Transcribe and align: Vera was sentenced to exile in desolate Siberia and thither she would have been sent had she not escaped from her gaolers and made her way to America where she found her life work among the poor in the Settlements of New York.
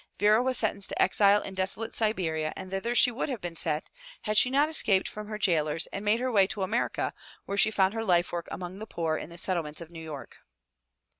Vera 0.19 0.41
was 0.41 0.57
sentenced 0.57 0.89
to 0.89 0.99
exile 0.99 1.43
in 1.43 1.53
desolate 1.53 1.93
Siberia 1.93 2.53
and 2.55 2.71
thither 2.71 2.95
she 2.95 3.11
would 3.11 3.29
have 3.29 3.39
been 3.39 3.55
sent 3.55 3.91
had 4.23 4.35
she 4.35 4.49
not 4.49 4.67
escaped 4.67 5.07
from 5.07 5.27
her 5.27 5.37
gaolers 5.37 5.85
and 5.93 6.03
made 6.03 6.19
her 6.19 6.31
way 6.31 6.47
to 6.47 6.63
America 6.63 7.13
where 7.45 7.55
she 7.55 7.69
found 7.69 7.93
her 7.93 8.03
life 8.03 8.31
work 8.31 8.47
among 8.49 8.79
the 8.79 8.87
poor 8.87 9.15
in 9.15 9.29
the 9.29 9.37
Settlements 9.37 9.79
of 9.79 9.91
New 9.91 10.01
York. 10.03 10.37